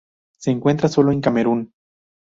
Se 0.39 0.49
encuentra 0.49 0.89
sólo 0.89 1.11
en 1.11 1.17
el 1.19 1.23
Camerún. 1.23 1.73